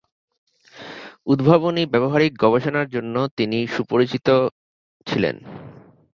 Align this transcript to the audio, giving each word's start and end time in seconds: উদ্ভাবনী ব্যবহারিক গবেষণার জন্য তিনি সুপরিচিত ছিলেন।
উদ্ভাবনী 1.27 1.83
ব্যবহারিক 1.93 2.33
গবেষণার 2.43 2.87
জন্য 2.95 3.15
তিনি 3.37 3.59
সুপরিচিত 3.75 4.27
ছিলেন। 5.07 5.35